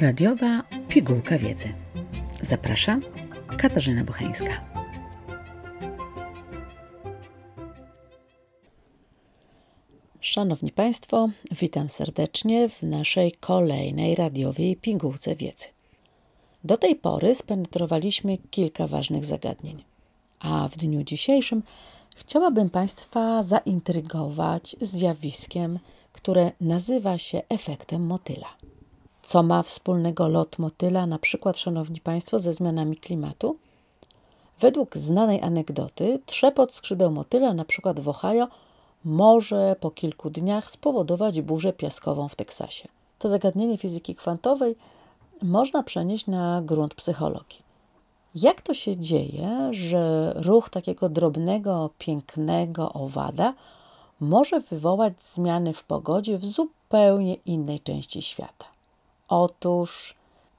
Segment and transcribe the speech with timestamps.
[0.00, 1.72] Radiowa pigułka wiedzy.
[2.42, 3.02] Zapraszam
[3.56, 4.64] Katarzyna Bucheńska.
[10.20, 15.66] Szanowni Państwo, witam serdecznie w naszej kolejnej radiowej pigułce wiedzy.
[16.64, 19.84] Do tej pory spenetrowaliśmy kilka ważnych zagadnień,
[20.38, 21.62] a w dniu dzisiejszym
[22.16, 25.78] chciałabym Państwa zaintrygować zjawiskiem,
[26.22, 28.46] które nazywa się efektem motyla.
[29.22, 33.56] Co ma wspólnego lot motyla, na przykład, szanowni państwo, ze zmianami klimatu?
[34.60, 38.48] Według znanej anegdoty, trzepot skrzydeł motyla, na przykład w Ohio,
[39.04, 42.88] może po kilku dniach spowodować burzę piaskową w Teksasie.
[43.18, 44.76] To zagadnienie fizyki kwantowej
[45.42, 47.62] można przenieść na grunt psychologii.
[48.34, 53.54] Jak to się dzieje, że ruch takiego drobnego, pięknego owada
[54.20, 58.66] może wywołać zmiany w pogodzie w zupełnie innej części świata?
[59.28, 60.14] Otóż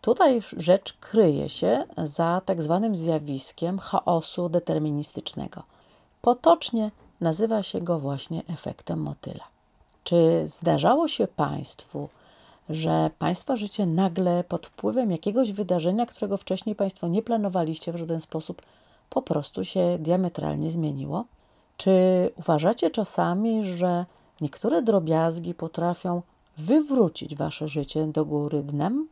[0.00, 5.62] tutaj rzecz kryje się za tak zwanym zjawiskiem chaosu deterministycznego.
[6.22, 9.44] Potocznie nazywa się go właśnie efektem motyla.
[10.04, 12.08] Czy zdarzało się Państwu,
[12.70, 18.20] że Państwa życie nagle pod wpływem jakiegoś wydarzenia, którego wcześniej Państwo nie planowaliście w żaden
[18.20, 18.62] sposób,
[19.10, 21.24] po prostu się diametralnie zmieniło?
[21.76, 24.06] Czy uważacie czasami, że
[24.40, 26.22] niektóre drobiazgi potrafią
[26.58, 29.08] wywrócić wasze życie do góry dnem?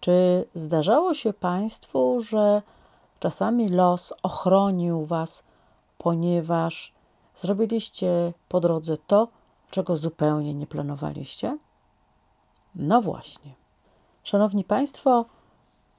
[0.00, 2.62] Czy zdarzało się Państwu, że
[3.20, 5.42] czasami los ochronił Was,
[5.98, 6.92] ponieważ
[7.34, 9.28] zrobiliście po drodze to,
[9.70, 11.58] czego zupełnie nie planowaliście?
[12.74, 13.54] No właśnie.
[14.22, 15.24] Szanowni Państwo,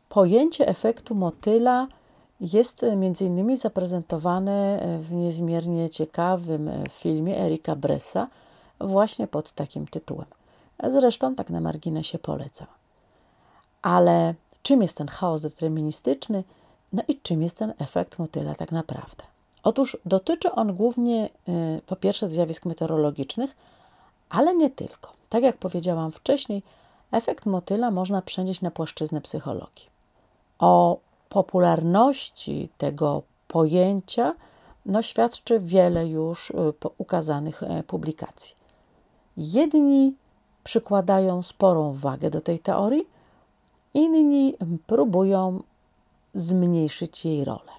[0.09, 1.87] pojęcie efektu motyla
[2.41, 8.27] jest między innymi zaprezentowane w niezmiernie ciekawym filmie Erika Bressa
[8.79, 10.25] właśnie pod takim tytułem.
[10.87, 12.67] Zresztą tak na marginesie polecam.
[13.81, 14.33] Ale
[14.63, 16.43] czym jest ten chaos deterministyczny?
[16.93, 19.23] No i czym jest ten efekt motyla tak naprawdę?
[19.63, 21.29] Otóż dotyczy on głównie
[21.85, 23.55] po pierwsze zjawisk meteorologicznych,
[24.29, 25.11] ale nie tylko.
[25.29, 26.63] Tak jak powiedziałam wcześniej,
[27.11, 29.85] efekt motyla można przenieść na płaszczyznę psychologii.
[30.59, 30.97] O
[31.29, 34.35] popularności tego pojęcia
[34.85, 36.53] no, świadczy wiele już y,
[36.97, 38.55] ukazanych e, publikacji.
[39.37, 40.13] Jedni
[40.63, 43.07] przykładają sporą wagę do tej teorii,
[43.93, 44.55] inni
[44.87, 45.63] próbują
[46.33, 47.71] zmniejszyć jej rolę.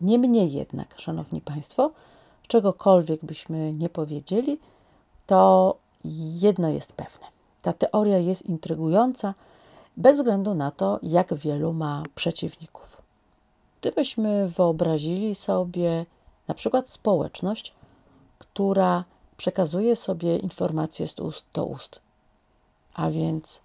[0.00, 1.90] Niemniej jednak, Szanowni Państwo,
[2.48, 4.58] czegokolwiek byśmy nie powiedzieli,
[5.26, 5.74] to
[6.40, 7.26] jedno jest pewne.
[7.62, 9.34] Ta teoria jest intrygująca
[9.98, 13.02] bez względu na to, jak wielu ma przeciwników.
[13.80, 16.06] Gdybyśmy wyobrazili sobie
[16.48, 17.74] na przykład społeczność,
[18.38, 19.04] która
[19.36, 22.00] przekazuje sobie informacje z ust do ust,
[22.94, 23.60] a więc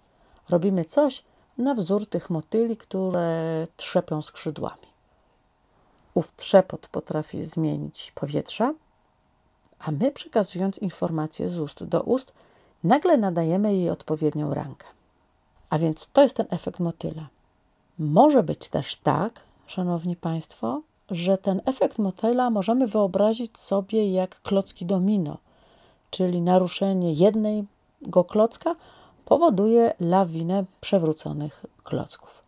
[0.48, 1.24] robimy coś
[1.58, 4.86] na wzór tych motyli, które trzepią skrzydłami.
[6.14, 8.74] Ów trzepot potrafi zmienić powietrza,
[9.78, 12.32] a my przekazując informacje z ust do ust,
[12.84, 14.86] nagle nadajemy jej odpowiednią rangę.
[15.74, 17.28] A więc to jest ten efekt motyla.
[17.98, 24.86] Może być też tak, szanowni państwo, że ten efekt motyla możemy wyobrazić sobie jak klocki
[24.86, 25.38] domino,
[26.10, 28.74] czyli naruszenie jednego klocka
[29.24, 32.42] powoduje lawinę przewróconych klocków.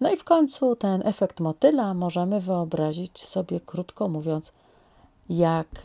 [0.00, 4.52] No i w końcu ten efekt motyla możemy wyobrazić sobie, krótko mówiąc,
[5.28, 5.82] jak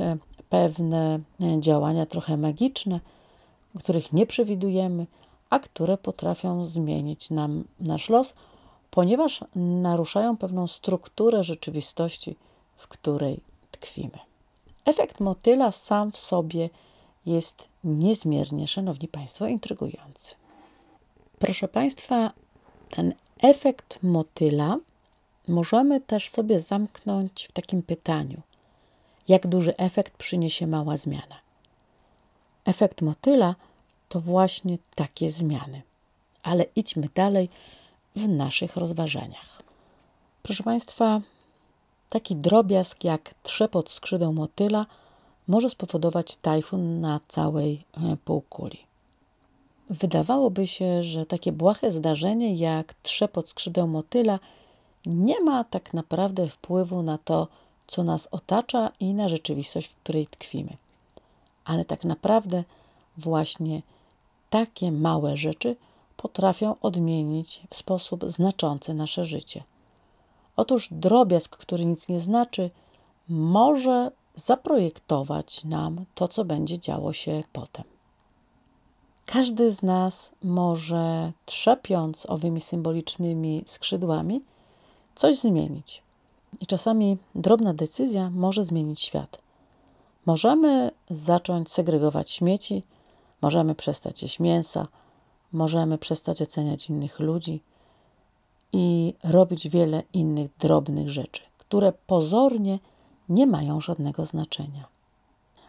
[0.50, 1.20] pewne
[1.60, 3.00] działania trochę magiczne,
[3.80, 5.06] których nie przewidujemy,
[5.50, 8.34] a które potrafią zmienić nam nasz los,
[8.92, 12.36] ponieważ naruszają pewną strukturę rzeczywistości,
[12.78, 13.40] w której
[13.72, 14.20] tkwimy.
[14.86, 16.70] Efekt motyla sam w sobie
[17.26, 20.36] jest niezmiernie, szanowni państwo, intrygujący.
[21.40, 22.32] Proszę państwa,
[22.90, 24.78] ten efekt motyla
[25.48, 28.42] możemy też sobie zamknąć w takim pytaniu:
[29.28, 31.36] jak duży efekt przyniesie mała zmiana?
[32.66, 33.56] Efekt motyla
[34.10, 35.82] to właśnie takie zmiany.
[36.44, 37.50] Ale idźmy dalej
[38.16, 39.62] w naszych rozważaniach.
[40.44, 41.22] Proszę Państwa,
[42.10, 44.86] taki drobiazg jak trzepot skrzydeł motyla
[45.48, 48.80] może spowodować tajfun na całej e, półkuli.
[49.90, 54.40] Wydawałoby się, że takie błahe zdarzenie jak trzepot skrzydeł motyla
[55.06, 57.48] nie ma tak naprawdę wpływu na to,
[57.88, 60.78] co nas otacza i na rzeczywistość, w której tkwimy.
[61.66, 62.64] Ale tak naprawdę
[63.18, 63.82] właśnie
[64.50, 65.76] takie małe rzeczy
[66.18, 69.64] potrafią odmienić w sposób znaczący nasze życie.
[70.56, 72.70] Otóż drobiazg, który nic nie znaczy,
[73.30, 77.84] może zaprojektować nam to, co będzie działo się potem.
[79.26, 84.42] każdy z nas może, trzepiąc owymi symbolicznymi skrzydłami,
[85.16, 86.04] coś zmienić.
[86.60, 89.42] I czasami drobna decyzja może zmienić świat.
[90.26, 92.84] Możemy zacząć segregować śmieci,
[93.42, 94.88] możemy przestać jeść mięsa,
[95.52, 97.62] możemy przestać oceniać innych ludzi
[98.74, 102.80] i robić wiele innych drobnych rzeczy, które pozornie
[103.30, 104.88] nie mają żadnego znaczenia.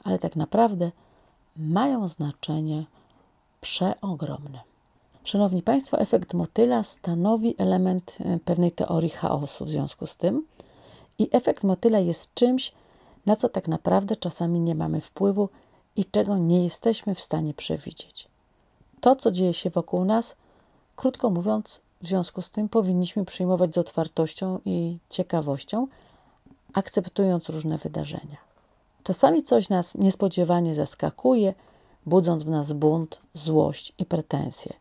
[0.04, 0.90] Ale tak naprawdę
[1.56, 2.84] mają znaczenie
[3.60, 4.60] przeogromne.
[5.24, 10.46] Szanowni Państwo, efekt motyla stanowi element e, pewnej teorii chaosu w związku z tym,
[11.18, 12.72] i efekt motyla jest czymś,
[13.26, 15.48] na co tak naprawdę czasami nie mamy wpływu
[15.96, 18.28] i czego nie jesteśmy w stanie przewidzieć.
[19.00, 20.36] To, co dzieje się wokół nas,
[20.96, 25.86] krótko mówiąc, w związku z tym powinniśmy przyjmować z otwartością i ciekawością,
[26.72, 28.36] akceptując różne wydarzenia.
[29.02, 31.54] Czasami coś nas niespodziewanie zaskakuje,
[32.06, 34.72] budząc w nas bunt, złość i pretensje.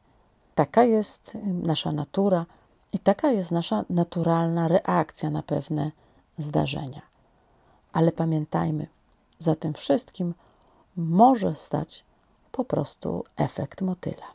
[0.55, 2.45] Taka jest nasza natura
[2.93, 5.91] i taka jest nasza naturalna reakcja na pewne
[6.37, 7.01] zdarzenia.
[7.93, 8.87] Ale pamiętajmy,
[9.39, 10.33] za tym wszystkim
[10.99, 12.03] może stać
[12.51, 14.25] po prostu efekt motyla.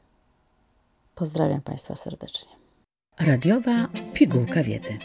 [1.15, 2.53] Pozdrawiam Państwa serdecznie.
[3.21, 4.99] Radiowa pigułka wiedzy.